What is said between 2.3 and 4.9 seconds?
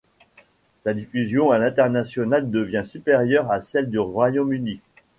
devient supérieure à celle du Royaume-Uni.